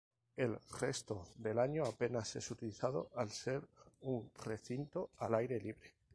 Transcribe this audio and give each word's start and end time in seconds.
El 0.35 0.57
resto 0.79 1.27
del 1.35 1.59
año 1.59 1.83
apenas 1.85 2.35
es 2.35 2.49
utilizado 2.49 3.11
al 3.17 3.29
ser 3.29 3.61
un 3.99 4.31
recinto 4.43 5.11
al 5.19 5.35
aire 5.35 5.59
libre. 5.59 5.91